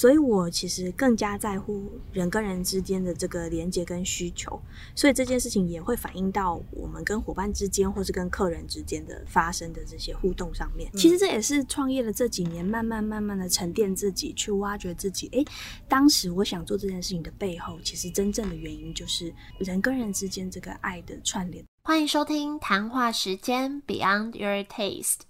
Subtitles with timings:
[0.00, 4.58] 所以我其实更加在乎人跟人之间的这个连接跟需求，
[4.94, 10.90] 所以这件事情也会反映到我们跟伙伴之间，或是跟客人之间的发生的这些互动上面。
[10.94, 15.28] 其实这也是创业的这几年，慢慢慢慢的沉淀自己，去挖掘自己。
[15.32, 15.44] 诶，
[15.86, 21.62] 当时我想做这件事情的背后，其实真正的原因就是人跟人之间这个爱的串联。
[21.82, 25.29] 欢迎收听谈话时间 Beyond Your Taste。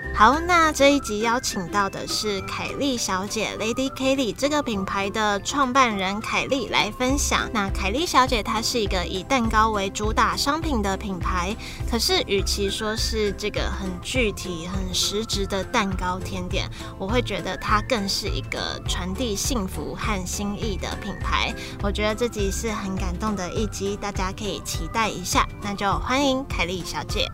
[0.13, 7.49] 好，那这一集邀请到的是凯莉小姐 Lady Kelly 这个品牌的创办人凯莉来分享。
[7.51, 11.55] 那凯莉小姐她是一个以蛋糕为主打商品的品牌，
[11.89, 21.51] 可是与其说是这个很具体、很实质的蛋糕甜点，我会觉得它更是一个传递幸福和心意的品牌。
[21.81, 25.47] 我觉得这集是很感动的一集，大家可以期待一下。
[25.63, 27.27] 那就欢迎凯莉小姐。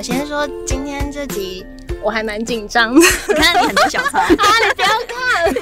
[0.00, 1.62] 我先说，今天这集
[2.00, 3.06] 我还蛮紧张的。
[3.28, 5.54] 你看你很多小抄啊，你不要看。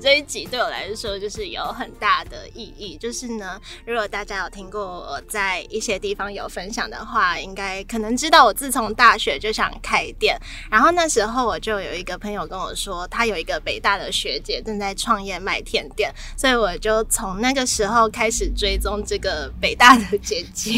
[0.00, 10.36] 这一集对我来说就是有很大的意义，就是呢，如果大家有听过我在一些地方有分享的话，应该可能知道我自从大学就想开店，
[10.70, 20.72] 然后那时候我就有一个朋友跟我说，他有一个北大的学姐正在创业卖甜点，所以我就从那个时候开始追踪这个北大的姐姐，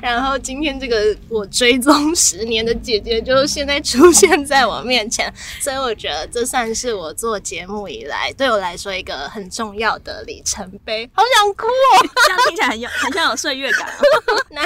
[0.00, 7.82] 然后今天这个我追踪十年的姐姐就现在出现在我面前，所以我觉得这算是我做节目。
[7.92, 12.06] 以来对我来说一个很重要的里程碑，好想哭哦！
[12.26, 13.88] 这样听起来很有很像有岁月感。
[14.50, 14.62] 那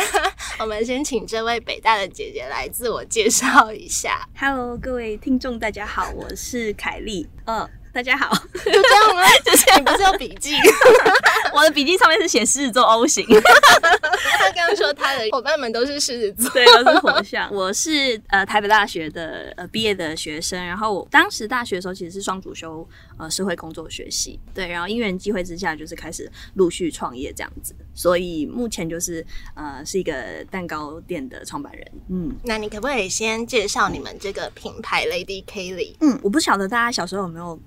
[0.59, 4.29] 我们先请这位北大的姐姐来自我介绍一下。
[4.37, 7.29] Hello，各位听众，大家好，我是凯莉。
[7.47, 7.69] 嗯。
[7.97, 9.23] 大家好，就这样吗？
[9.43, 10.55] 就是你不是有笔记？
[11.55, 13.27] 我的笔记上面是写狮子座 O 型。
[13.27, 17.49] 他刚刚说他的伙伴们都是狮子座，对，都是火象。
[17.51, 22.87] 我是呃台北大学的呃毕业的学生，然后我当时大学的时候其实是双主修
[23.17, 29.25] 呃社会工作学习，对，然后因缘机会之下就是开始陆续创业这样子，所以目前就是
[29.55, 31.93] 呃是一个蛋糕店的创办人。
[32.11, 35.95] 嗯，那你可不可以先介绍你们这个品牌 Lady Kelly？
[36.01, 37.59] 嗯，我不晓得大家小时候有没有。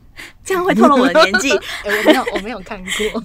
[0.44, 1.52] 这样会透露我的年纪。
[1.86, 3.24] 我没有，我没有看过。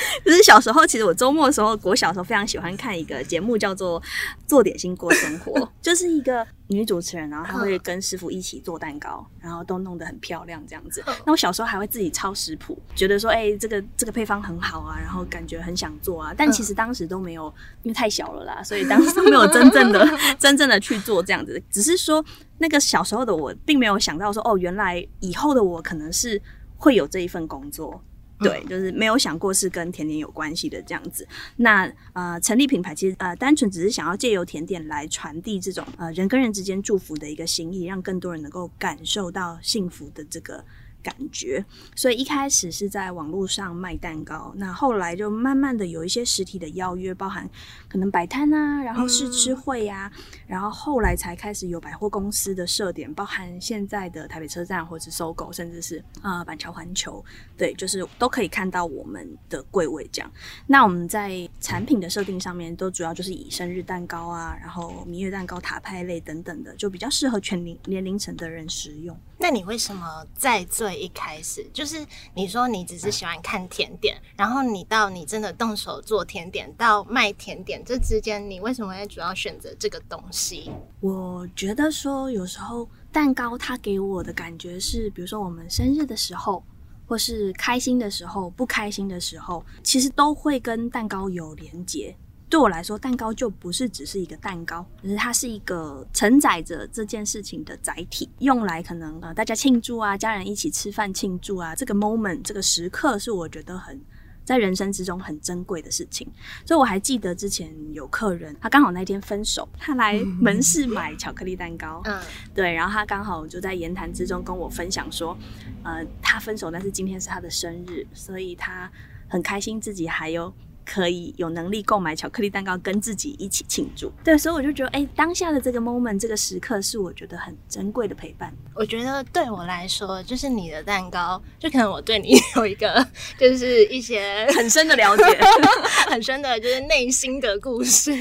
[0.24, 4.00] 就是小时候，其实我周末的时候，我小时候非常喜欢看一个节目，叫做
[4.46, 11.02] 《做点心过生活》， 就是一个女主持人，然后她会跟师傅一起做蛋糕，然后都弄得很漂亮这样子。
[11.24, 16.34] 那我小时候还会自己抄食谱，觉得说，哎，这个这个配方很好啊，然后感觉很想做啊。
[16.36, 17.52] 但其实当时都没有，
[17.82, 20.06] 因为太小了啦，所以当时都没有真正的、
[20.38, 21.62] 真正的去做这样子。
[21.70, 22.24] 只是说，
[22.58, 26.40] 那个小时候的我，并没有想到说，哦，原来以后的我可能是
[26.76, 28.02] 会有这一份工作。
[28.38, 31.26] 对，就是没有想过是跟甜点有关系的这样子。
[31.56, 40.64] 那呃，成立品牌其实呃，单纯只是想要借由甜点来传递这种呃人跟人之间祝福的一个心意，让更多人能够感受到幸福的这个。
[41.06, 47.48] 感觉，所以一开始是在网络上卖蛋糕，那后来就慢慢的有一些实体的邀约，包含
[47.88, 50.10] 可能摆摊啊，然后试吃会呀，
[50.48, 57.24] 然后后来才开始有百货公司的设点，包含现在的台北车站或者搜狗，甚至是啊板桥环球，
[57.56, 60.28] 对，就是都可以看到我们的柜位这样。
[60.66, 69.16] 那我们在产品的设定上面，都主要就是以生日蛋糕啊，然后蜜月蛋糕、塔派类等等的，就比较适合全龄年龄层的人食用。
[69.38, 72.04] 那你为什么在最一开始，就是
[72.34, 80.70] 你说你只是喜欢看甜点，然后你到你真的动手做甜点，到卖甜点这之间，你为什么会主要选择这个东西？
[81.00, 86.64] 我觉得说有时候蛋糕它给我的感觉是，比如说我们生日的时候，
[87.06, 92.16] 或是开心的时候、不开心的时候，其实都会跟蛋糕有连结。
[92.48, 104.00] 对我来说，蛋糕就不是只是一个蛋糕，而是它是一个承载着这件事情的载体，用来可能呃大家庆祝啊，家人一起吃饭庆祝啊，这个 moment 这个时刻是我觉得很
[104.44, 106.24] 在人生之中很珍贵的事情。
[106.64, 112.22] 所以我还记得之前有客人，他刚好那天分手，他来门市买巧克力蛋糕，嗯，
[112.54, 115.36] 对，然后他刚好就在言谈之中跟我分享说，
[115.82, 118.88] 呃，他分手，但是今天是他的生日，所以他
[119.26, 120.54] 很开心自己还有。
[120.86, 124.10] 可以有能力购买巧克力蛋糕跟自己一起庆祝。
[124.24, 128.54] 对，所以我就觉得，哎、当下的这个 moment 这个时刻是我觉得很珍贵的陪伴。
[128.74, 133.06] 我觉得对我来说，就是你的蛋糕，就可能我对你有一个，
[133.38, 135.24] 就是一些很深的了解，
[136.08, 138.12] 很深的，就是内心的故事。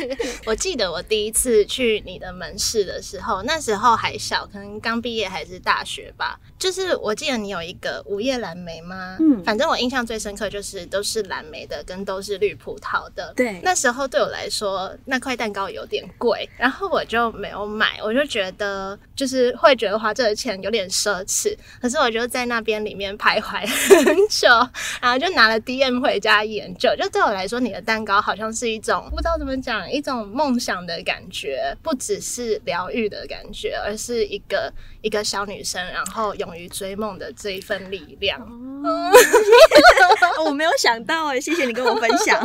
[0.46, 6.40] 我记得我第一次去你的门市的时候，那时候还小，可能刚毕业还是大学吧。
[6.58, 9.18] 就是我记得你有一个午夜蓝莓吗？
[9.20, 13.34] 嗯反正我印象最深刻就是都是蓝莓的，跟都是绿葡萄的。
[13.36, 21.56] 对那时候对我来说，那块蛋糕有点贵，然后我就没有买，我就觉得就是会觉得花这个钱有点奢侈。
[21.82, 23.66] 可是我就在那边里面徘徊
[24.06, 24.48] 很久，
[25.02, 26.94] 然后就拿了 DM 回家研究。
[26.96, 34.72] 就对我来说，你的蛋糕好像是一种不知道怎么讲，一种梦想的感觉，不只是疗愈的感觉，而是一个
[35.02, 38.40] 一个小女生，然后勇于追梦的这一份力量。
[40.46, 42.45] 我没有想到哎，谢谢你跟我分享。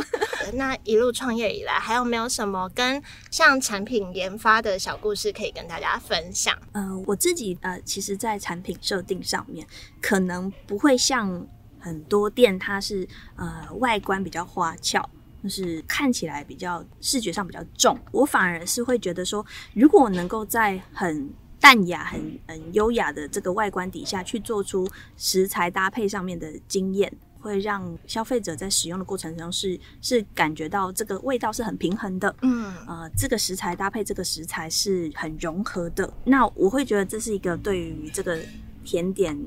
[0.55, 6.57] 那一路创业以来，还有没有什么跟像产品研发的小故事可以跟大家分享？
[6.73, 9.67] 呃，我自己呃，其实，在产品设定上面，
[10.01, 11.47] 可能不会像
[11.79, 13.07] 很多店，它是
[13.37, 15.09] 呃外观比较花俏，
[15.43, 17.99] 就是看起来比较视觉上比较重。
[18.11, 19.45] 我反而是会觉得说，
[19.75, 21.31] 如果能够在很
[21.61, 27.13] 淡雅、很很优雅的这个外观底下，去做出食材搭配上面的经验。
[27.41, 36.13] 会让消费者在使用的过程中是是感觉到这个味道是很平衡的，嗯呃，这个食材搭配这个食材是很融合的。
[36.25, 38.39] 那我会觉得这是一个对于这个
[38.85, 39.39] 甜点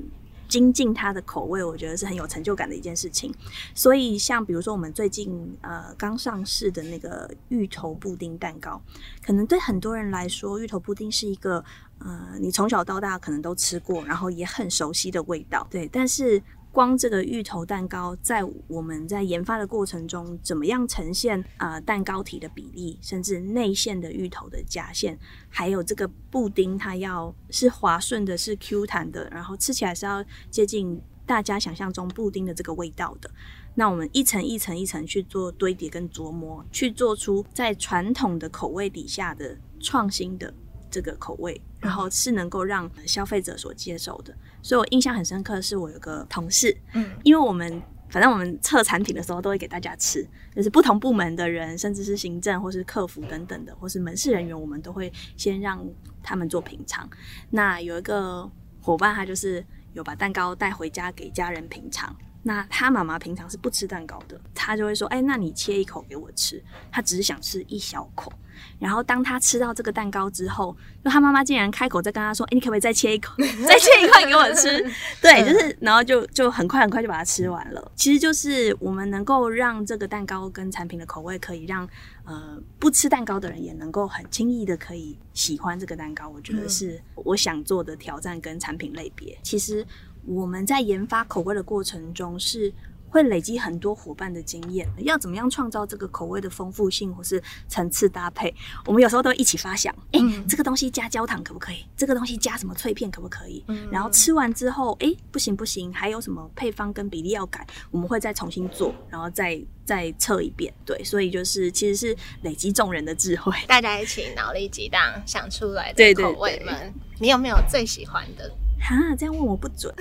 [0.49, 3.33] 精进它的口味，我觉得是很有成就感的一件事情。
[3.73, 8.79] 所以，像比如说我们最近呃刚上市的那个芋头布丁蛋糕，
[9.25, 11.63] 可能对很多人来说，芋头布丁是一个
[11.99, 15.65] 呃你从小到大可能都吃过，然后也很熟悉的味道。
[15.71, 16.41] 对，但是
[16.73, 25.15] 光这个芋头蛋糕，在我们在研发的过程中，怎么样呈现啊、蛋糕体的比例，甚至内馅的芋头的夹馅，
[25.49, 33.29] 还有这个布丁，它要是滑顺的，是 Q 弹的，然后吃起来是要接近大家想象中布丁的这个味道的。
[33.75, 40.51] 那我们一层一层一层去做堆叠跟琢磨，去做出在传统的口味底下的创新的
[40.93, 44.31] 这个口味，然后是能够让消费者所接受的。
[44.61, 50.23] 所以我印象很深刻的是，我有个同事，嗯因为我们反正我们测产品的时候都会给大家吃，
[50.55, 55.83] 就是不同部门的人，甚至是行政或是客服等等的，或是门市人员，我们都会先让
[56.21, 57.09] 他们做品尝。
[57.49, 58.47] 那有一个
[58.79, 62.15] 伙伴，他就是有把蛋糕带回家给家人品尝。
[62.43, 66.61] 那他妈妈平常是不吃蛋糕的，他就会说：“哎、那你切一口给我吃。”
[66.91, 68.31] 他只是想吃一小口。
[68.79, 73.33] 然后当他吃到这个蛋糕之后，就他妈妈竟然开口在跟他说：“哎、你可不可以再切一口，
[73.67, 74.69] 再切一块给我吃？
[75.21, 77.91] ”对，就是，然后就就很快很快就把它吃完了。
[77.95, 81.87] 其实就是我们能够让这个蛋糕跟产品的口味，可以让
[82.25, 86.29] 呃不吃蛋糕的人也能够很轻易的可以喜欢这个蛋糕。
[86.29, 89.37] 我觉得是我想做的挑战跟产品类别。
[89.43, 89.85] 其实
[90.25, 92.73] 我们在研发口味的过程中是。
[93.13, 98.51] 会累积很多伙伴的经验，要怎么样创造这个口味的丰富性或是层次搭配？
[98.87, 101.85] 我们有时候都一起发想，诶，嗯这个东西加焦糖可不可以？
[101.95, 103.63] 这个东西加什么脆片可不可以？
[103.67, 110.73] 嗯然后吃完之后，诶，不行不行，还有什么配方跟比例要改，我们会再重新做，然后再再测一遍。
[110.83, 113.55] 对，所以就是其实是累积众人的智慧。
[113.67, 118.51] 大家一起脑力激荡想出来的口味对们，你有没有最喜欢的？
[118.83, 119.93] 哈，这样问我不准，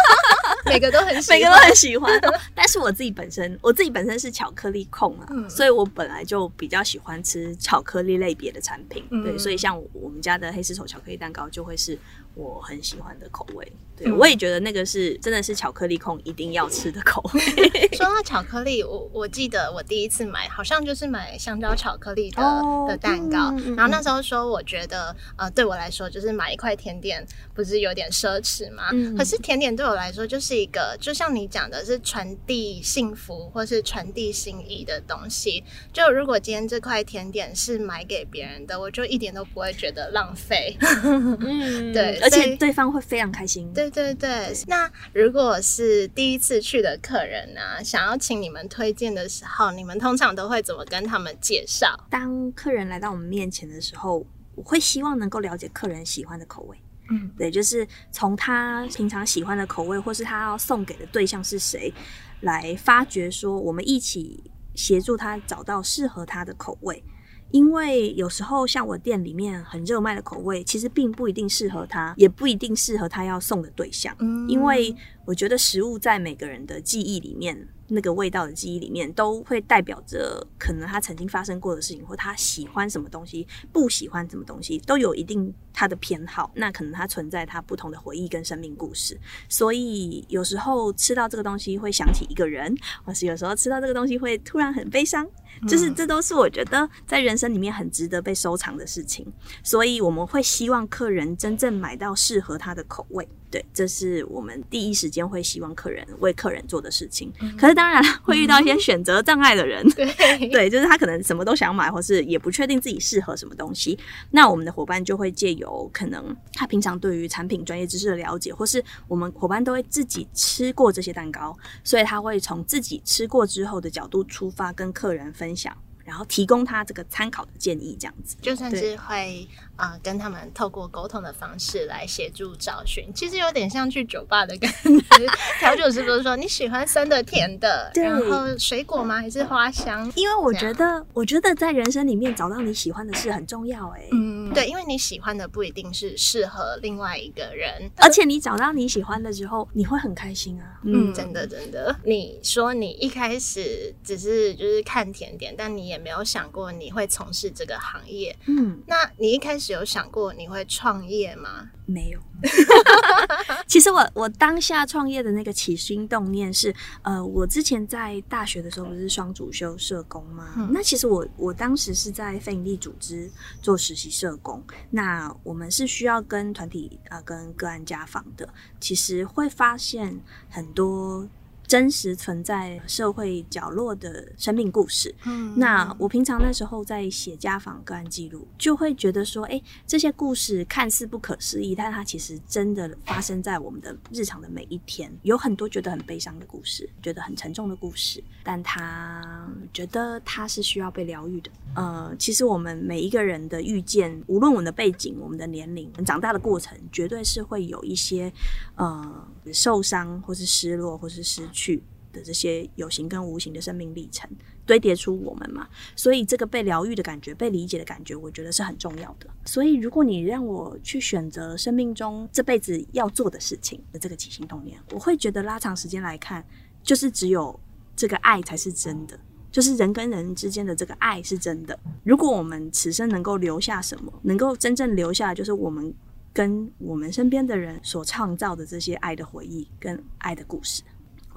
[0.66, 2.20] 每个都很喜歡，每个都很喜欢。
[2.54, 9.02] 但是我自己本身，我自己本身是巧克力控啊，嗯所以我本来就比较喜欢吃巧克力类别的产品。
[9.10, 11.98] 嗯对，所以像我们家的黑丝绸巧克力蛋糕就会是
[12.34, 13.72] 我很喜欢的口味。
[13.98, 17.40] 对，嗯我也觉得那个是真的是巧克力控一定要吃的口味。
[17.96, 27.24] 说到巧克力，我我记得我第一次买好像就是买香蕉巧克力的、哦的蛋糕，然后那时候说我觉得呃对我来说就是买一块甜点
[27.54, 28.88] 不是有点奢侈吗？
[28.92, 35.62] 嗯可是甜点对我来说就是一个就像你讲的是传递幸福或是传递心意的东西。
[35.92, 40.76] 就如果今天这块甜点是买给别人的，我就一点都不会觉得浪费。
[41.04, 43.70] 嗯对而且对方会非常开心。
[43.72, 51.98] 对对对，那如果是第一次去的客人呢、想要请你们推荐的时候，你们通常都会怎么跟他们介绍？
[52.10, 56.76] 当客人来到我们面前的时候，我会希望能够了解客人喜欢的口味。
[57.10, 61.92] 嗯对，就是从他平常喜欢的口味，或是他要送给的对象是谁，
[62.40, 64.42] 来发掘说我们一起
[64.74, 67.02] 协助他找到适合他的口味。
[67.50, 74.14] 因为有时候像我店里面很热卖的口味，其实并不一定适合他，也不一定适合他要送的对象。
[74.18, 86.50] 嗯因为我觉得食物在每个人的记忆里面那个味道的记忆里面，都会代表着可能他曾经发生过的事情，或他喜欢什么东西，不喜欢什么东西，都有一定他的偏好。
[86.54, 92.74] 那可能他存在他不同的回忆跟生命故事，所以有时候吃到这个东西会想起一个人，
[93.04, 95.26] 或是有时候吃到这个东西会突然很悲伤。
[95.66, 99.26] 就是这都是我觉得在人生里面很值得被收藏的事情，
[99.62, 103.26] 所以我们会希望客人真正买到适合他的口味。
[103.50, 107.32] 对，这是我们第一时间会希望客人为客人做的事情。
[107.58, 113.98] 可是当然会遇到一些选择障碍的人，对对，就是他可能什么都想买，或是也不确定自己适合什么东西。
[114.32, 125.76] 那我们的伙伴就会借由可能他平常对于产品专业知识的了解，或是我们伙伴都会自己吃过这些蛋糕，所以他会从自己吃过之后的角度出发，跟客人分享。
[126.04, 129.46] 然后提供他这个参考的建议，这样子就算是会
[129.78, 135.26] 啊，跟他们透过沟通的方式来协助找寻，其实有点像去酒吧的感觉。
[135.60, 139.20] 调酒师不是说你喜欢酸的、甜的，然后水果吗？
[139.20, 140.10] 还是花香？
[140.16, 143.88] 因为我觉得，我觉得在人生里面找到你喜欢的事很重要。
[143.90, 150.80] 哎，嗯，对，因为你喜欢的不一定是适合另外一个人，而且你找到你喜欢的之后，你会很开心啊。
[150.84, 151.94] 嗯，真的，真的。
[152.02, 155.98] 你说你一开始只是就是看甜点，但你也。
[155.98, 161.70] 没有想过你会从事这个行业，嗯，那你一开始有想过你会创业吗？
[161.86, 162.20] 没有。
[163.66, 170.68] 其实我我当下创业的那个起心动念是，呃，我之前在大学的时候不是双主修社工吗？
[170.70, 173.30] 那其实我我当时是在非营利组织
[173.62, 178.48] 做实习社工，那我们是需要跟团体啊跟个案家访的，
[178.78, 181.28] 其实会发现很多。
[181.68, 185.14] 真实存在社会角落的生命故事。
[185.26, 195.12] 嗯，那我平常那时候在写家访个案记录，就会觉得说，哎，这些故事看似不可思议，但它其实真的发生在我们的日常的每一天。
[195.24, 201.50] 有很多觉得很悲伤的故事，觉得很沉重的故事，但他觉得他是需要被疗愈的。
[201.74, 208.32] 呃，其实我们每一个人的遇见，无论我们的背景、我们的年龄、长大的过程，绝对是会有一些
[208.76, 211.46] 呃受伤，或是失落，或是失。
[211.57, 214.30] 去去的这些有形跟无形的生命历程
[214.64, 219.26] 堆叠出我们嘛，所以这个被疗愈的感觉、被理解的感觉，我觉得是很重要的。
[219.44, 226.44] 所以，如果你让我去选择生命中这辈子要做的事情的这个起心动念，我会觉得拉长时间来看，
[226.82, 227.58] 就是只有
[227.96, 229.18] 这个爱才是真的，
[229.50, 231.78] 就是人跟人之间的这个爱是真的。
[232.04, 235.92] 如果我们此生能够留下什么，能够真正留下，就是我们
[236.32, 240.82] 跟我们身边的人所创造的这些爱的回忆跟爱的故事。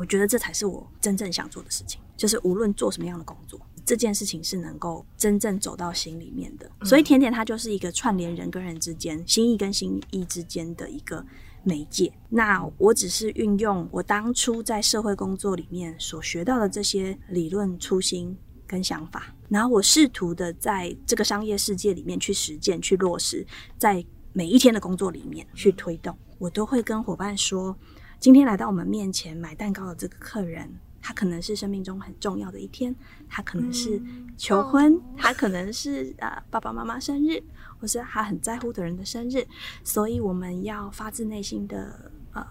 [0.02, 6.68] 我觉得这才是我真正想做的事情，就是无论做什么样的工作，这件事情是能够真正走到心里面的。
[6.84, 11.24] 所以甜点它就是一个串联人跟人之间、心意跟心意之间的一个
[11.62, 12.12] 媒介。
[12.30, 23.46] 那我只是运用我当初在社会工作里面所学到的这些理论、初心跟想法，然后我试图的在这个商业世界里面去实践、去落实，
[23.78, 24.04] 在
[24.34, 26.18] 每一天的工作里面去推动。
[26.40, 27.78] 我都会跟伙伴说。
[28.22, 32.96] 今天来到我们面前买蛋糕的这个客人，他可能是生命中很重要的一天，
[33.28, 34.00] 他可能是
[34.38, 37.42] 求婚，他可能是呃爸爸妈妈生日，
[37.80, 39.44] 或是他很在乎的人的生日，
[39.84, 42.46] 所以我们要发自内心的呃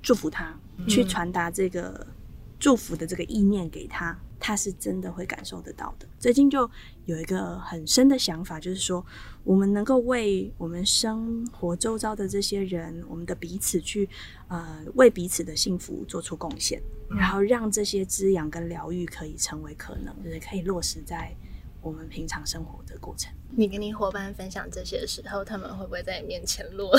[0.00, 0.56] 祝福他，
[0.86, 2.06] 去传达这个
[2.58, 4.18] 祝福的这个意念给他。
[4.38, 6.06] 他是真的会感受得到的。
[6.18, 6.70] 最近就
[7.06, 9.04] 有一个很深的想法，就是说，
[9.44, 14.06] 我们能够为我们生活周遭的这些人，我们的彼此去，
[14.48, 21.34] 呃，为彼此的幸福做出贡献，然后让这些滋养跟疗愈可以成为可能，就是可以落实在
[21.80, 23.32] 我们平常生活的过程。
[23.54, 26.94] 你跟你伙伴分享这些的时候，他们会不会在你面前落？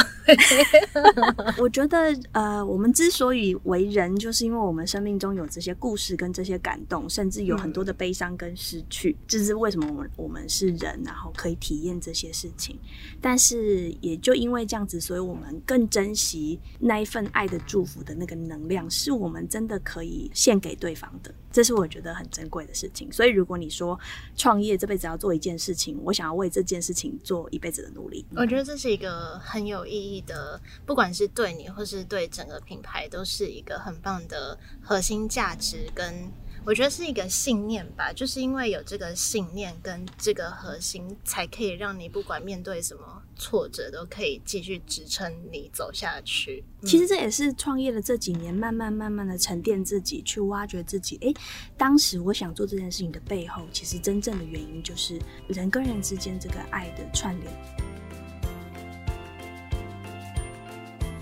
[1.58, 1.98] 我觉得，
[2.32, 9.16] 呃，我们之所以为人，就是因为我们生命中有这些故事跟这些感动，甚至有很多的悲伤跟失去。
[9.28, 12.80] 这是为什么我们我们是人，然后可以体验这些事情。
[13.22, 21.34] 但是也就因为这样子，所以我们更珍惜那一份爱的祝福的那个能量，是我们真的可以献给对方的。
[21.50, 23.12] 这是我觉得很珍贵的事情。
[23.12, 24.00] 所以，如果你说
[24.36, 36.32] 创业这辈子要做一件事情，我想要为这件事情做一辈子的努力，我觉得这是一个很有意义的，不管是对你或是对整个品牌，都是一个很棒的核心价值跟。
[36.68, 46.62] 我觉得是一个信念吧，就是因为有这个信念跟这个核心，才可以让你不管面对什么挫折，都可以继续支撑你走下去。
[46.84, 51.18] 其实这也是创业的这几年，慢慢慢慢的沉淀自己，去挖掘自己。
[51.22, 51.34] 诶，
[51.78, 57.87] 当时我想做这件事情的背后，其实真正的原因就是人跟人之间这个爱的串联。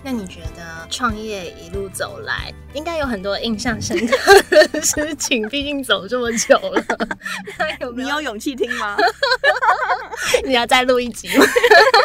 [0.08, 5.48] 那你觉得创业一路走来，应该有很多印象深刻的事情？
[5.48, 6.84] 毕竟走这么久了，
[7.96, 8.96] 你有勇气听吗？
[10.46, 11.44] 你要再录一集吗？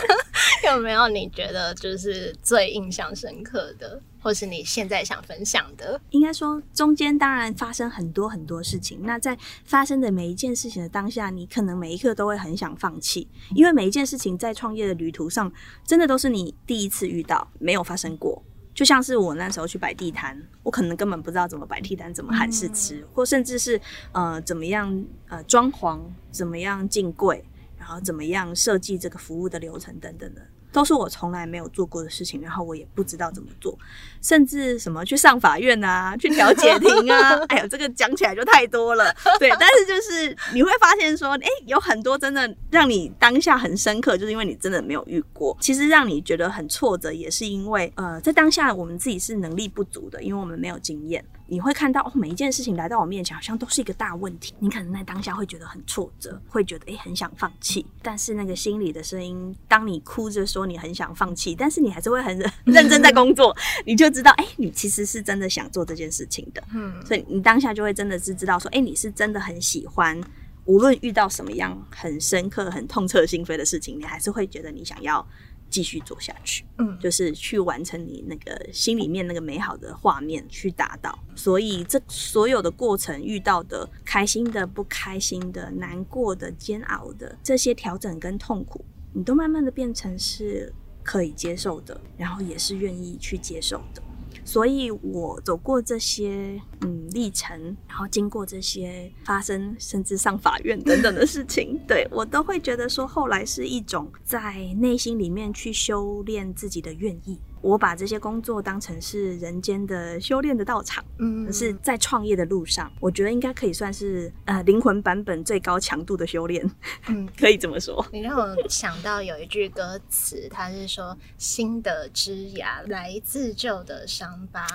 [0.66, 6.00] 有没有你觉得就是最印象深刻的，或是你现在想分享的？
[6.12, 9.00] 应该说，中间当然发生很多很多事情。
[9.04, 15.52] 那在发生的每一件事情的当下，你可能每一刻都会很想放弃，因为每一件事情在创业的旅途上，
[15.86, 18.42] 真的都是你第一次遇到，没有发生过。
[18.74, 23.80] 就像是我那时候去摆地摊，我可能根本不知道怎么摆地摊，怎么喊试吃，或甚至是
[24.14, 26.00] 呃怎么样呃装潢，
[26.32, 27.44] 怎么样进柜，
[27.78, 30.42] 然后怎么样设计这个服务的流程等等的。
[30.72, 33.78] 都是我从来没有做过的事情，然后我也不知道怎么做，
[34.22, 39.14] 甚至什么去上法院啊，去调解庭啊， 哎呀，这个讲起来就太多了。
[39.40, 45.56] 对，但是就是你会发现说，哎，有很多真的让你当下很深刻，就是因为你真的没有遇过。
[45.60, 51.24] 其实让你觉得很挫折，也是因为呃，在当下我们自己是能力不足的，因为我们没有经验。
[51.52, 54.54] 你会看到哦，每一件事情来到我面前，好像都是一个大问题。
[54.60, 57.86] 你可能在当下会觉得很挫折，会觉得诶很想放弃。
[58.02, 63.54] 但是那个心里的声音，当你哭着说你很想放弃，但是你还是会很 认真在工作，
[63.86, 66.64] 你就知道诶，你其实是真的想做这件事情的。
[66.74, 70.18] 嗯，所以你当下就会真的是知道说，诶，你是真的很喜欢，
[70.64, 75.28] 无论遇到什么样很深刻、很痛彻心扉的事情，你还是会觉得你想要。
[75.72, 81.18] 继续做下去，嗯，就是去完成你那个心里面那个美好的画面，去达到。
[81.36, 94.04] 所以这所有的过程遇到的开心的、不开心的、难过的、煎熬的这些调整跟痛苦，你都慢慢的变成是可以接受的，然后也是愿意去接受的。
[94.44, 107.40] 所以我走过这些嗯历程，然后经过这些发生，甚至上法院等等的事情， 对我都会觉得说，后来是一种在内心里面去修炼自己的愿意。
[107.62, 116.70] 我把这些工作当成是人间的修炼的道场，嗯，可是，在创业的路上，我觉得应该可以算是呃灵魂版本最高强度的修炼，
[117.08, 118.06] 嗯， 可以这么说。
[118.12, 124.66] 你让我想到有一句歌词，它是说“新的枝芽来自旧的伤疤”，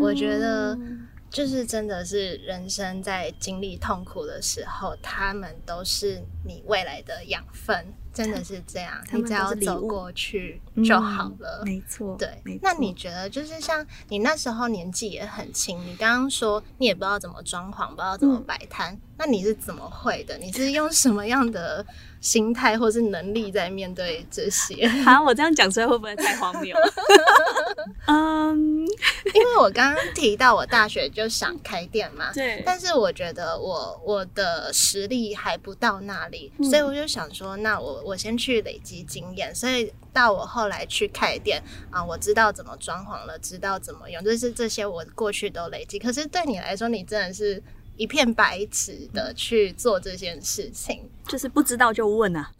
[0.00, 0.78] 我觉得。
[1.32, 8.92] 就是真的是人生在经历痛苦的时候，他们都是你未来的养分，真的是这样。
[9.12, 12.16] 你只要走过去就好了，没错。
[12.16, 12.28] 对，
[12.62, 20.36] 那你觉得就是像你那时候年纪也很轻，你刚刚说你也不知道怎么装潢，不知道怎么摆摊，那你是怎么会的？
[20.38, 21.84] 你是用什么样的？
[22.20, 26.76] 心态或是能力在面对这些， 好，我这样讲出来会不会太荒谬？
[28.06, 28.86] 嗯，
[29.34, 45.98] 因为我刚刚提到我大学就想开店嘛，对，但是我觉得我我的实力还不到那里，所以我就想说，那我我先去累积经验，所以到我后来去开店啊，我知道怎么装潢了，知道怎么用，就是这些我过去都累积。
[45.98, 47.62] 可是对你来说，你真的是。
[48.00, 52.50] 一片白纸的去做这件事情，就是不知道就问啊，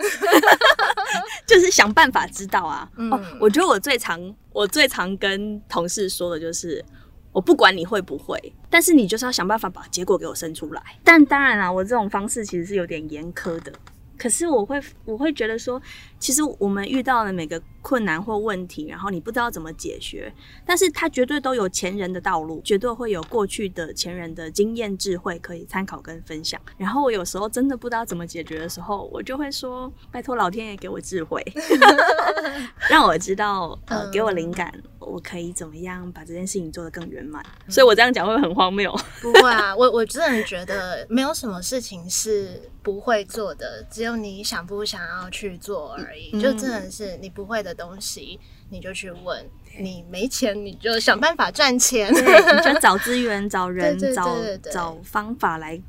[1.49, 2.87] 就是想办法知道啊。
[3.11, 6.85] 哦，我觉得我最常我最常跟同事说的就是，
[7.33, 10.83] 我不管你会不会，但是你就是要想办法把结果给我生出来。
[11.03, 13.73] 但当然啦，我这种方式其实是有点严苛的。
[14.19, 15.81] 可是我会，我会觉得说，
[16.21, 20.33] 其实我们遇到的每个困难或问题，然后你不知道怎么解决，
[20.67, 26.61] 但是它绝对都有前人的道路，绝对会有过去的前人的经验智慧可以参考跟分享。
[26.77, 31.43] 然后我有时候真的不知道怎么解决的时候，我就会说，拜托老天爷给我智慧，
[32.91, 34.73] 让我知道，呃，给我灵感。
[34.99, 37.45] 我可以怎么样把这件事情做得更圆满？
[37.69, 38.95] 所以我这样讲会很荒谬。
[39.21, 46.10] 不会啊，我我真的觉得没有什么事情是不会做的，只有你想不想要去做而已。
[46.41, 48.39] 就真的是你不会的东西，
[48.71, 49.43] 你就去问；
[49.79, 52.19] 你没钱，你就想办法赚钱，你
[52.63, 54.37] 就找资源、找人、 找
[54.71, 55.81] 找方法来。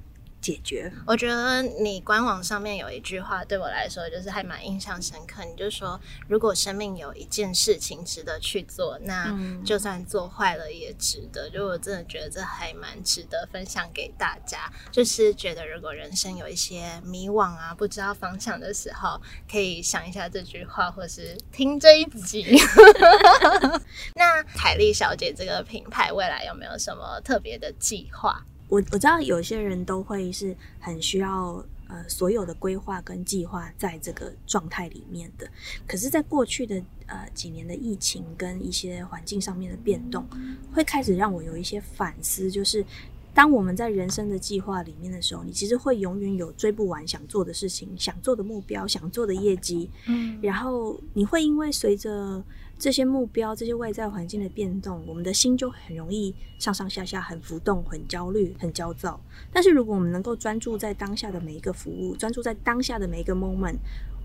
[0.42, 5.46] 解决，我觉得你官网上面有一句话对我来说就是还蛮印象深刻。
[5.46, 11.50] 你就说，如果生命有一件事情值得去做，那就算做坏了也值得。
[11.50, 14.72] 就我真的觉得这还蛮值得分享给大家。
[14.92, 22.58] 就是觉得如果人生有一些迷惘啊，不知道方向的时候，可以想一下这句话，或是听这一集。
[24.16, 28.44] 那凯丽小姐这个品牌未来有没有什么特别的计划？
[28.72, 35.46] 我我知道有些人都会是很需要呃所有的规划跟计划在这个状态里面的，
[35.86, 40.26] 可是，在过去的呃几年的疫情跟一些环境上面的变动，
[40.74, 42.86] 会开始让我有一些反思，就是
[43.34, 50.40] 当我们在人生的计划里面的时候，你其实会永远有追不完想做的事情、想做的目标、想做的业绩，嗯。
[50.42, 52.42] 然后你会因为随着
[52.82, 59.22] 这些目标、这些外在环境的变动，我们的心就很容易上上下下，很浮动、很焦虑、很焦躁。
[59.54, 63.76] 但是如果我们能够专注在当下的每一个服务，专注在当下的每一个 moment，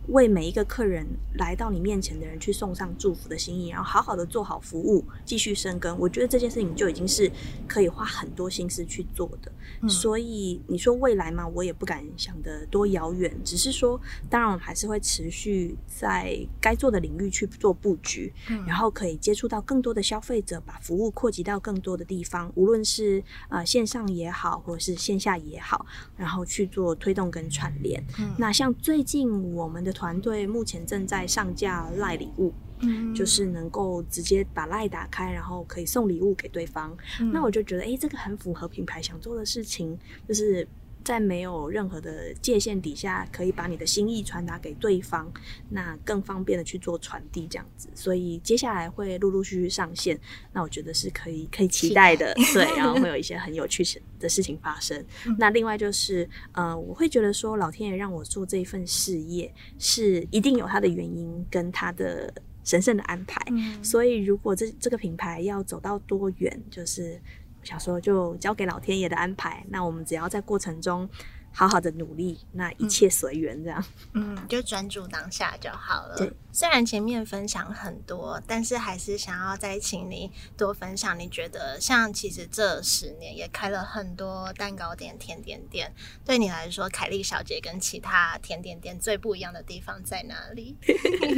[0.09, 5.97] 为每一个客人来到你面前的人去送上祝福的心意，然后好好的做好服务，继续深耕。
[5.99, 7.31] 我觉得这件事情就已经是
[7.67, 9.51] 可以花很多心思去做的。
[9.83, 25.85] 嗯所以你说未来嘛，我也不敢想得多遥远，只是说，当然我们还是会持续在该做的领域去做布局，嗯然后可以接触到更多的消费者，把服务扩及到更多的地方，无论是呃线上也好，或者是线下也好，
[26.17, 28.03] 然后去做推动跟串联。
[28.19, 36.95] 嗯那像最近我们的团队目前正在上架赖礼物，嗯就是能够直接把赖打开，然后可以送礼物给对方。
[37.19, 40.69] 嗯那我就觉得，诶，这个很符合品牌想做的事情，就是
[41.07, 45.33] 在没有任何的界限底下，可以把你的心意传达给对方，
[45.71, 47.89] 那更方便的去做传递，这样子。
[47.95, 50.19] 所以接下来会陆陆续续上线，
[50.53, 53.85] 那我觉得是可以可以期待的， 对，然后会 有一些很有趣
[54.19, 54.99] 的事情发生。
[55.27, 63.41] 嗯那另外就是，呃，我会觉得说，老天爷让我做这一份事业，是一定有它的原因跟它的神圣的安排。
[63.51, 69.63] 嗯所以，如果这这个品牌要走到多远，就是我想说，就交给老天爷的安排。
[69.69, 71.09] 那我们只要在过程中
[71.53, 73.85] 好好的努力，那一切随缘，这样。
[74.15, 76.17] 嗯，就专注当下就好了。
[76.17, 81.19] 对，虽然前面分享很多，但是还是想要再请你多分享。
[81.19, 85.93] 你觉得，像其实这十年也开了很多蛋糕店、甜点店，
[86.25, 90.77] 对你来说，凯莉小姐跟其他甜点店最不一样的地方在哪里？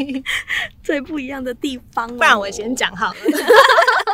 [0.82, 2.68] 最不一样的地方、哦，不然我先。
[2.78, 3.18] 讲好了。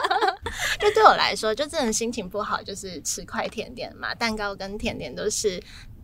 [0.78, 5.62] 就对我来说，就真的心情不好，就是吃块甜点嘛，蛋糕跟甜点都是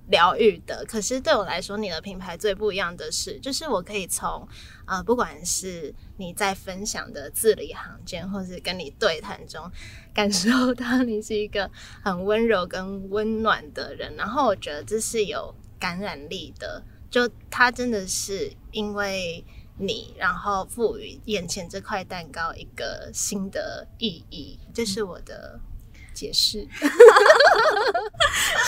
[0.08, 0.84] 疗愈的。
[0.86, 4.46] 可是对我来说，你的品牌最不一样的是，就是我可以从
[4.86, 9.70] 呃，不管是你在分享的字里行间，或是跟你对谈中，
[10.12, 11.70] 感受到你是一个
[12.02, 14.14] 很温柔跟温暖的人。
[14.16, 19.44] 然后我觉得这是有感染力的，就它真的是因为。
[19.80, 25.58] 你，然后赋予眼前这块蛋糕一个新的意义，这是我的
[26.12, 26.66] 解释。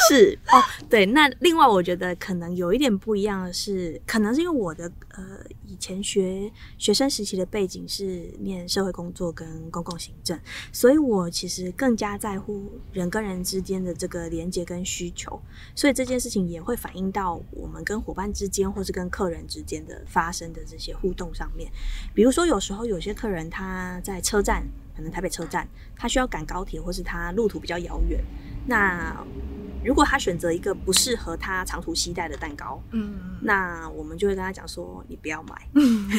[0.09, 1.07] 是哦，对。
[1.07, 5.25] 那另外，我觉得可能有一点不一样的是，可能是因为我的呃
[5.65, 10.39] 以前学学生时期的背景是念社会工作跟公共行政，
[10.73, 15.41] 所以我其实更加在乎人跟人之间的这个连接跟需求，
[15.75, 21.71] 所以这件事情也会反映到我们跟伙伴之间或是跟客人之间的发生的这些互动上面。
[22.13, 28.21] 比如说，有时候有些客人他在车站，可能台北车站，他需要赶高铁，或是他路途比较遥远，
[28.67, 29.17] 那
[29.85, 35.69] 如果他选择一个不适合他长途携带的蛋糕，嗯，那我们就会跟他讲说，你不要买。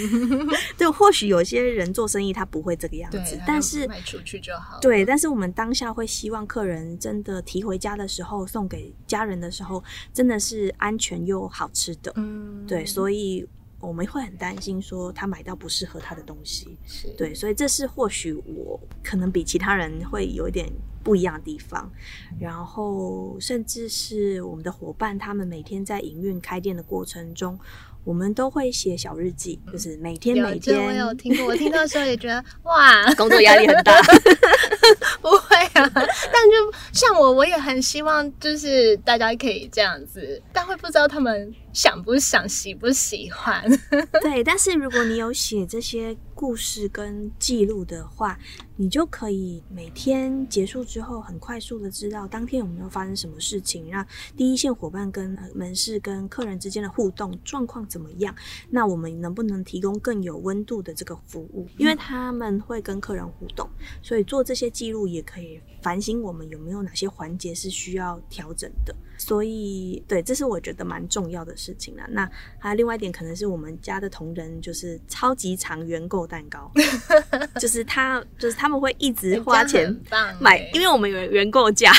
[0.78, 4.80] 对，或许有些人做生意他不会这个样子，但是卖出去就好。
[4.82, 9.82] 对，但是我们当下会希望客人真的提回家的时候，送给家人的时候，
[10.12, 12.12] 真的是安全又好吃的。
[12.18, 13.48] 嗯，对，所以
[13.88, 16.78] 我们会很担心说他买到不适合他的东西。
[16.88, 20.68] 是，对，所以这是或许我可能比其他人会有一点
[21.04, 21.92] 不一样的地方。
[22.40, 27.60] 然后，甚至是我们的伙伴，他们每天在营运开店的过程中，
[28.04, 34.02] 我们都会写小日记，就是每天每有这我有听过，我听到的时候也觉得 哇，工作压力很大。
[35.22, 43.64] 不会啊，但就像我，我也很希望就是大家可以这样子，但会不知道他们想不想、喜不喜欢。
[44.22, 48.38] 对，但是如果你有写这些故事跟记录的话，
[48.76, 54.06] 你就可以每天结束之后，很快速的知道当天有没有发生什么事情，让
[54.38, 58.36] 第一线伙伴跟门市跟客人之间的互动状况怎么样，
[58.70, 61.68] 那我们能不能提供更有温度的这个服务？
[61.78, 63.68] 因为他们会跟客人互动，
[64.04, 68.96] 所以做这些记录也可以反省我们有没有哪些环节是需要调整的。
[69.26, 72.04] 所以，对，这是我觉得蛮重要的事情了。
[72.10, 76.70] 那还有另外一点，可能是我们家的同仁就是超级长原购蛋糕，
[77.58, 79.90] 就是他就是他们会一直花钱
[80.42, 81.92] 买欸，因为我们有原购价。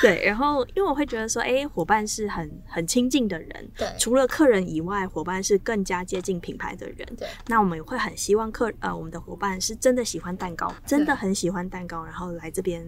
[0.00, 7.06] 对，然后因为我会觉得说，哎，伙伴是很很亲近的人，对除了客人以外，伙伴是更加接近品牌的人。
[7.16, 12.84] 对，那我们也会很希望客呃我们的伙伴是真的喜欢蛋糕，真的很喜欢蛋糕，然后来这边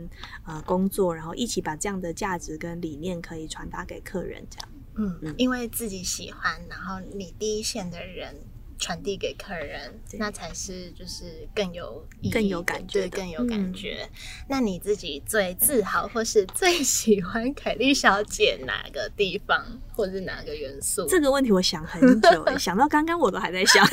[0.47, 4.69] 呃工作，然后一起把这样的价值跟理念可以传达给客人，这样。
[4.97, 8.35] 嗯嗯，因为自己喜欢，然后你第一线的人
[8.79, 14.09] 传递给客人，那才是就是更有更有感觉对更有感嗯觉。
[14.49, 19.65] 那你自己最自豪或是最喜欢凯莉小姐哪个地方，
[19.95, 21.07] 或是哪个元素？
[21.09, 23.87] 这个问题我想很久欸， 想到刚刚我都还在想，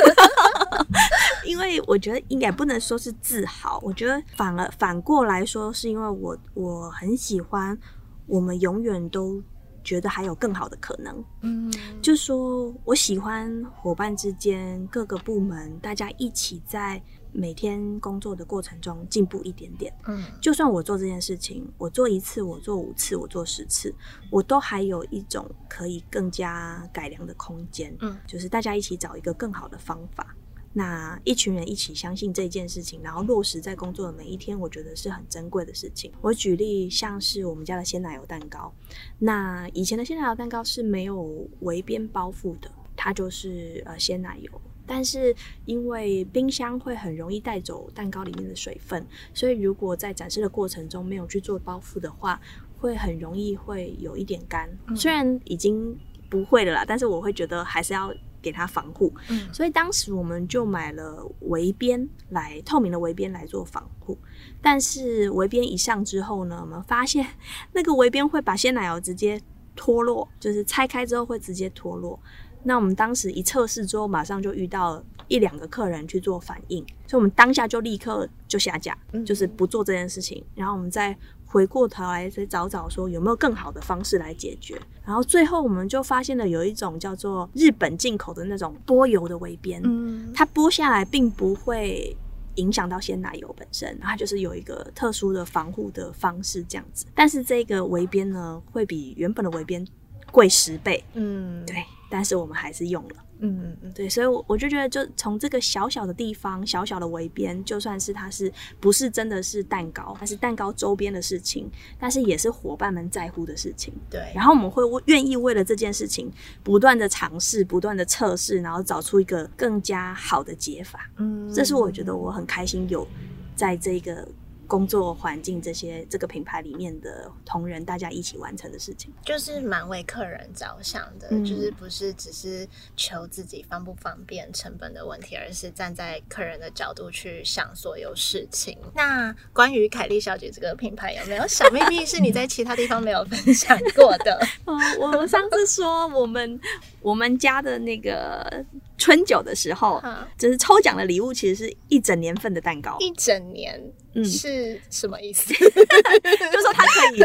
[1.45, 7.77] 因为我觉得应该不能说是自豪，我觉得反而反过来说，是因为我我很喜欢，
[8.27, 9.41] 我们永远都
[9.83, 11.23] 觉得还有更好的可能。
[11.41, 19.93] 嗯，就说我喜欢伙伴之间各个部门大家一起在每天工作的过程中进步一点点。
[20.07, 23.93] 嗯就算我做这件事情，我做一次，我做五次，我做十次，
[24.29, 27.95] 我都还有一种可以更加改良的空间。
[28.01, 30.35] 嗯，就是大家一起找一个更好的方法。
[30.73, 36.11] 那一群人一起相信这件事情，然后落实在工作的每一天，我觉得是很珍贵的事情。
[36.21, 38.71] 我举例，像是我们家的鲜奶油蛋糕，
[39.19, 44.51] 那以前的鲜奶油蛋糕是没有围边包覆的，它就是呃鲜奶油。
[44.89, 52.39] 但是因为冰箱会很容易带走蛋糕里面的水分，所以如果在展示的过程中没有去做包覆的话，
[52.77, 54.69] 会很容易会有一点干。
[54.95, 55.97] 虽然已经
[56.29, 58.13] 不会了啦，但是我会觉得还是要
[58.47, 59.13] 给它防护。
[59.29, 64.17] 嗯所以当时我们就买了围边来透明的围边来做防护。
[64.61, 67.27] 但是围边一上之后呢，我们发现
[67.73, 69.41] 那个围边会把鲜奶油直接
[69.75, 72.17] 脱落，就是拆开之后会直接脱落。
[72.63, 80.43] 那我们当时一测试之后，马上就遇到一两个客人去做反应，所以我们当下就立刻就下架，嗯就是不做这件事情。
[80.55, 81.15] 然后我们再
[81.47, 84.79] 回过头来再找找说有没有更好的方式来解决。
[85.03, 92.15] 然后最后我们就发现了有一种叫做日本进口的那种剥油的围边，嗯它剥下来并不会
[92.55, 97.05] 影响到鲜奶油本身，它就是有一个特殊的防护的方式这样子。
[97.15, 99.87] 但是这个围边呢，会比原本的围边
[100.31, 103.15] 贵十倍，嗯，对，但是我们还是用了。
[103.39, 111.69] 嗯嗯嗯对，所以我我就觉得，就从这个小小的地方、小小的围边，就算是它是不是真的是蛋糕，它是蛋糕周边的事情，
[111.99, 113.93] 但是也是伙伴们在乎的事情。
[114.09, 116.31] 对，然后我们会愿意为了这件事情
[116.63, 121.09] 不断的尝试、不断的测试，然后找出一个更加好的解法。
[121.17, 123.07] 嗯这是我觉得我很开心有
[123.55, 124.27] 在这个
[124.67, 129.11] 工作环境这些这个品牌里面的同仁大家一起完成的事情。
[129.25, 138.77] 就是蛮为客人着想的，嗯就是不是只是求自己方不方便、成本的问题，而是站在客人的角度去想所有事情。
[138.93, 144.39] 那关于凯莉小姐这个品牌，有没有小秘密是你在其他地方没有分享过的？
[144.65, 146.59] 哦，我上次说我们
[147.01, 148.65] 我们家的那个
[148.97, 153.81] 春酒的时候，哈就是抽奖的礼物，其实是一整年份的蛋糕，一整年
[154.17, 155.53] 嗯是什么意思？
[155.53, 157.21] 就是说它可以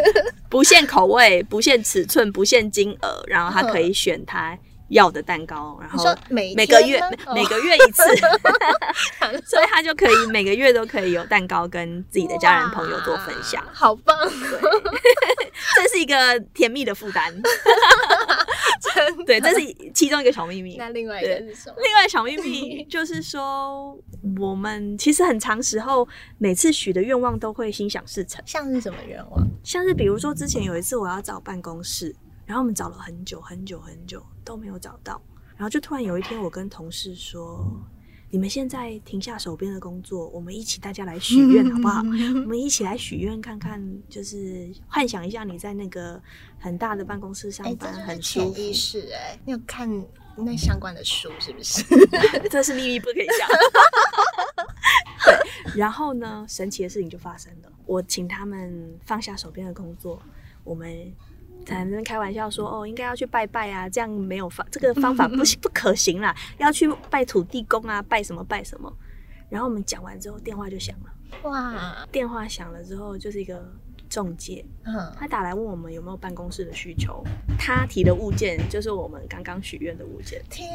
[0.49, 4.57] 不限口味、不限尺寸、不限金额，然后它可以选它
[4.93, 7.01] 要的蛋糕，然后每每个月
[7.35, 8.03] 每个月一次，
[9.45, 14.17] 所以他就可以每个月都可以有蛋糕跟自己的家人朋友做分享，好棒！
[15.75, 17.35] 这是一个甜蜜的负担。
[19.27, 19.61] 对，这是
[19.95, 20.77] 其中一个小秘密。
[20.77, 21.77] 那另外一个是什么？
[21.83, 23.97] 另外小秘密就是说，
[24.39, 29.47] 我们其实很长时候每次许的愿望都会心想事成，像是什么愿望？
[29.65, 35.21] 像是比如说之前有一次我要找办公室，然后我们找了很久很久很久都没有找到，
[35.57, 37.67] 然后就突然有一天我跟同事说。
[38.35, 41.99] 你们现在停下手边的工作，我们一起大家来许愿好不好？
[42.01, 43.79] 我们一起来许愿看看，
[44.09, 46.19] 就是幻想一下你在那个
[46.59, 48.55] 很大的办公室上班，就是很舒服。
[48.55, 49.87] 潜意识哎，你有看
[50.35, 51.85] 那相关的书是不是？
[52.49, 53.47] 这是秘密，不可以讲。
[55.27, 57.71] 对，然后呢，神奇的事情就发生了。
[57.85, 60.23] 我请他们放下手边的工作，
[60.65, 61.13] 我们
[61.65, 68.93] 在那边开玩笑说：“哦，应该要去拜拜啊，这样没有方，这个方法不行 不可行啦，要去拜土地公啊，拜什么拜什么。”
[69.49, 71.13] 然后我们讲完之后，电话就响了。
[71.43, 73.63] 哇，电话响了之后，就是一个
[74.09, 77.23] 中介，嗯，他打来问我们有没有办公室的需求。
[77.59, 80.43] 他提的物件就是我们刚刚许愿的物件。
[80.51, 80.69] 天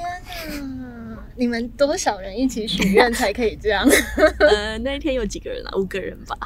[0.80, 1.17] 哪！
[1.36, 3.88] 你们多少人一起许愿才可以这样？
[4.39, 5.71] 呃， 那一天有几个人啊？
[5.76, 6.38] 五个人吧。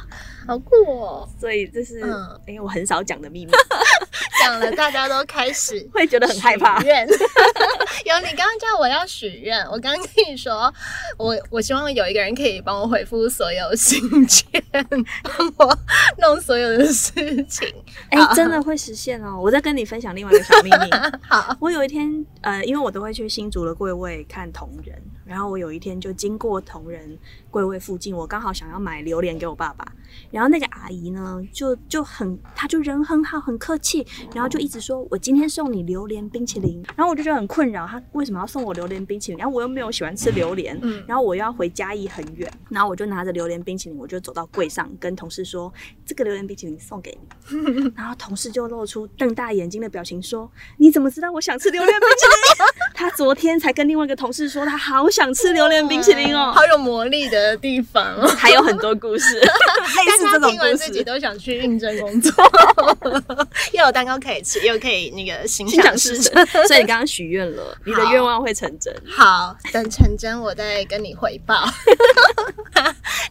[0.46, 1.28] 好酷哦！
[1.38, 3.52] 所以这是嗯哎、我很少讲的秘密，
[4.40, 6.86] 讲了，大家都开始 会觉得很害怕许。
[6.86, 7.06] 愿。
[8.04, 10.72] 有你刚刚叫我要许愿，我刚刚跟你说，
[11.16, 15.78] 我我希望有一个人可以帮我回复所有信件，帮我
[16.18, 17.12] 弄所有的事
[17.44, 17.68] 情。
[18.10, 19.38] 哎、真的会实现哦！
[19.40, 20.90] 我再跟你分享另外一个小秘密。
[21.28, 27.16] 好，我有一天，呃，因为我都会去新竹的柜位看同仁，然后我有一天就经过同仁
[27.50, 29.86] 柜位附近，我刚好想要买榴莲给我爸爸，
[30.30, 39.38] 然后那个阿姨呢，就就很，她就人很好，很客气，然后就一直说我今天送你榴莲冰淇淋，然后我就觉得很困扰，他为什么要送我榴莲冰淇淋？
[39.38, 45.72] 然后我又没有喜欢吃榴莲，嗯然后我又要回嘉义很远，然后我就拿着榴莲冰淇淋，我就走到柜上跟同事说
[46.04, 47.16] 这个榴莲冰淇淋送给
[47.50, 52.66] 你， 然后同事就露出瞪大眼睛的表情说你怎么知道我想吃榴莲冰淇淋？
[52.94, 56.52] 他昨天才跟另外一个同事说他好想吃榴莲冰淇淋哦。
[56.54, 58.26] 好有魔力的地方哦。
[58.28, 59.40] 还有很多故事，
[60.04, 61.02] 类似这种故听完自己。
[61.02, 62.32] 都想去应征工作，
[63.74, 68.94] 又有蛋糕可以吃，又可以那个心心想想事成。，所以你刚刚许愿了， 你的愿望会成真。
[69.06, 71.64] 好，等成真我再跟你回报。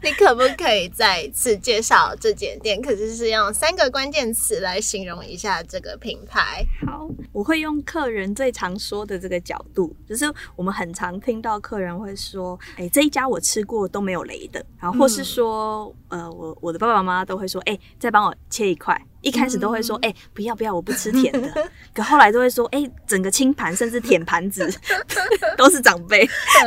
[0.04, 2.82] 你可不可以再次介绍这间店？
[2.82, 6.66] 可是是用三个关键词来形容一下这个品牌。
[6.86, 24.68] 好，我会用客人最常说的这个角度，就是我们很常听到客人会说：“哎、这一家我吃过都没有雷的。”然后或是说，呃，我我的爸爸妈妈都会说：“哎、再帮我切一块。”一开始都会说：“哎、不要不要，我不吃甜的。”可后来都会说：“哎、整个清盘甚至舔盘子
[25.56, 26.26] 都是长辈。”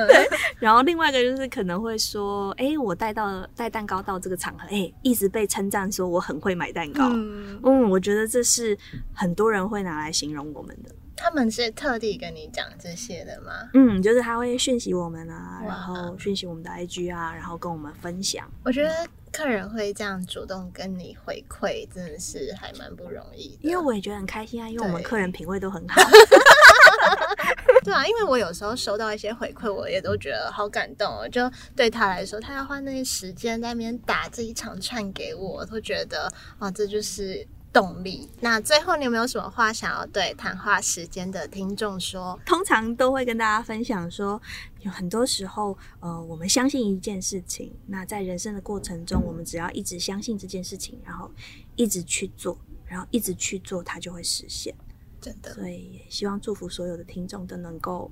[0.09, 0.29] 对。
[0.61, 7.09] 然后另外一个就是可能会说：“哎、我带到带蛋糕到这个场合，哎、一直被称赞说我很会买蛋糕。
[7.13, 8.79] 嗯，嗯，我觉得这是
[9.13, 10.95] 很多人会拿来形容我们的。
[11.17, 13.53] 他们是特地跟你讲这些的吗？
[13.73, 18.51] 嗯，就是他会讯息我们啊，然后讯息我们的 IG 啊，然后跟我们分享。
[18.65, 18.91] 我觉得
[19.35, 23.69] 客人会这样主动跟你回馈，真的是还蛮不容易的。
[23.69, 26.01] 因为我也觉得很开心啊，因为我们客人品味都很好。
[27.83, 31.29] 对啊，因为我有时候收到一些回馈，我也都觉得好感动哦。
[31.29, 38.31] 就对他来说，他要花那些时间在那边打这一长串给我，我都觉得啊，这就是动力。
[38.41, 42.39] 那最后，你有没有什么话想要对谈话时间的听众说？
[42.47, 44.41] 通常都会跟大家分享说，
[44.83, 51.29] 有很多时候，呃，我们相信一件事情，那在人生的过程中，我们只要一直相信这件事情，然后
[51.75, 52.57] 一直去做，
[52.87, 54.73] 然后一直去做，它就会实现。
[55.21, 58.11] 真的，所以也希望祝福所有的听众都能够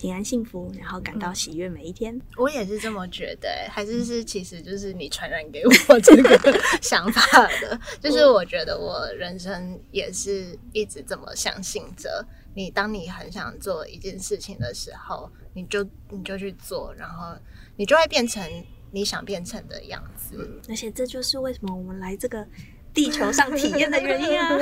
[0.00, 2.18] 平安幸福，然后感到喜悦每一天。
[2.38, 7.22] 我也是这么觉得、欸还是是其实就是你传染给我这个 想法
[7.60, 12.24] 的，就是我觉得我人生也是一直这么相信着。
[12.54, 17.36] 你当你很想做一件事情的时候，你就你就去做，然后
[17.76, 18.42] 你就会变成
[18.90, 20.60] 你想变成的样子。
[20.68, 22.46] 而且这就是为什么我们来这个
[22.94, 24.58] 地球上体验的原因啊！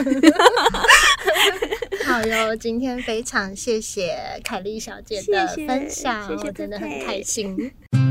[2.08, 7.54] 好哟，今天非常谢谢凯莉小姐的分享，谢谢我真的很开心。
[7.92, 8.07] 谢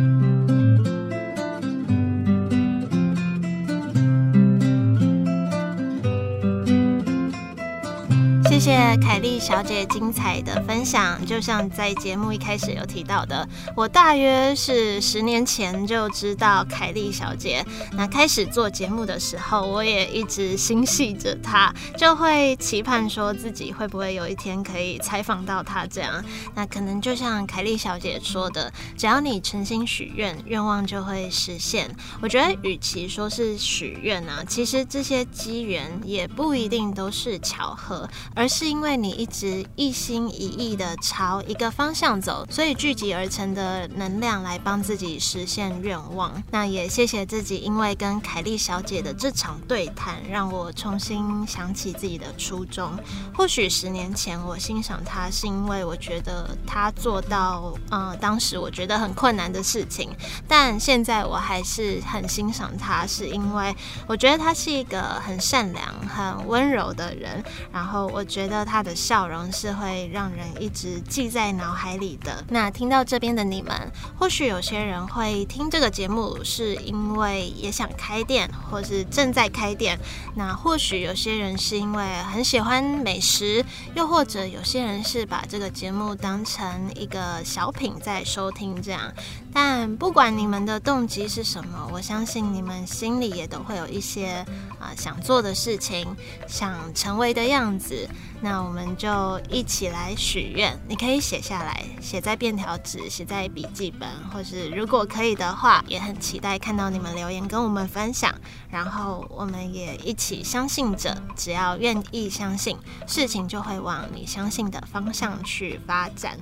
[9.01, 11.23] 凯丽小姐精彩的分享。
[11.25, 17.65] 就像在节目一开始有提到的，我大约是十年前就知道凯丽小姐。
[17.93, 26.23] 那开始做节目的时候，我也一直心系着她，就会期盼说自己会不会有一天可以采访到她这样。
[26.55, 31.89] 那可能就像凯丽小姐说的，只要你诚心许愿，愿望就会实现。
[32.21, 46.43] 我觉得，与其说是许愿啊，其实这些机缘也不一定都是巧合，而是因为你一直一心一意的朝一个方向走，所以聚集而成的能量来帮自己实现愿望。
[46.51, 52.91] 那也谢谢自己，因为跟凯丽小姐的这场对谈，让我重新想起自己的初衷。
[53.33, 60.09] 或许十年前我欣赏她，是因为我觉得她做到，呃，当时我觉得很困难的事情，
[60.47, 63.75] 但现在我还是很欣赏她，是因为
[64.07, 72.43] 我觉得她是一个很善良、很温柔的人，然后我觉得他的笑容是会让人一直记在脑海里的。
[72.49, 79.97] 那听到这边的你们，或许有些人会听这个节目，是因为也想开店，或是正在开店。
[80.35, 83.63] 那或许有些人是因为很喜欢美食，
[83.95, 89.11] 又或者有些人是把这个节目当成一个小品在收听这样。
[89.59, 94.45] 但不管你们的动机是什么，我相信你们心里也都会有一些
[94.77, 96.05] 啊、想做的事情，
[96.47, 98.07] 想成为的样子。
[98.39, 108.31] 那我们就一起来许愿，你可以写下来，写在便条纸，写在笔记本，或是如果可以的话，也很期待看到你们留言跟我们分享。
[108.69, 116.37] 然后我们也一起相信着，只要愿意相信，事情就会往你相信的方向去发展。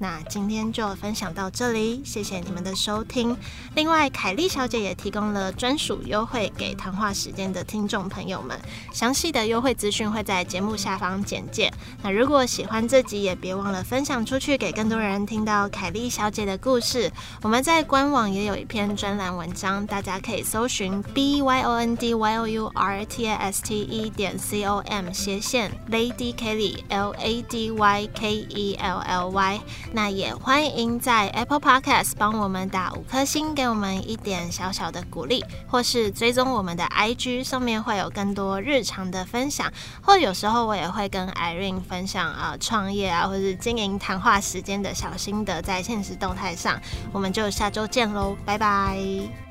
[0.00, 3.36] 那今天就分享到这里，谢谢你们的收听。
[3.74, 8.56] 另外，凯莉小姐也提供了专属优惠给谈话时间的听众朋友们，
[8.92, 11.72] 详细的优惠资讯会在节目下方简介。
[12.00, 17.10] 那如果喜欢这集，也别忘了分享出去，给更多人听到凯莉小姐的故事。
[17.42, 24.38] 我们在官网也有一篇专栏文章，大家可以搜寻 b y o n d y o u r t a s t e 点
[24.38, 29.60] c o m 斜线 Lady Kelly L A D Y K E L L Y。
[29.92, 39.72] 那也欢迎在 Apple Podcast 帮我们打五颗星，给我们一点小小的鼓励，或是追踪我们的 IG，上面会有更多日常的分享，
[40.02, 46.78] 或有时候我也会跟 Irene 分享啊创业啊，或是经营谈话时间的小心得，在现实动态上，
[47.12, 49.47] 我们就下周见喽，拜拜。